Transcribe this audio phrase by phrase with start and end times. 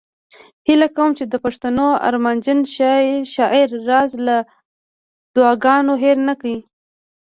[0.67, 2.59] هیله کوم چې د پښتنو ارمانجن
[3.35, 4.37] شاعر راز له
[5.35, 6.57] دعاګانو هیر نه کړي